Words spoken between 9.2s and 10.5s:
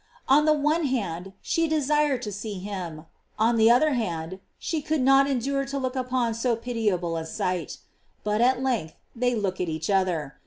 look at each other.